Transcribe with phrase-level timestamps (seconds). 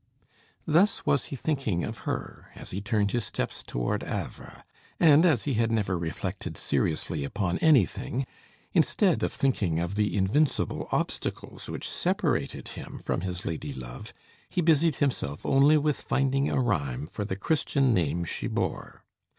[0.65, 4.63] Thus was he thinking of her as he turned his steps toward Havre;
[4.99, 8.25] and, as he had never reflected seriously upon anything,
[8.73, 14.11] instead of thinking of the invincible obstacles which separated him from his lady love,
[14.49, 19.03] he busied himself only with finding a rhyme for the Christian name she bore.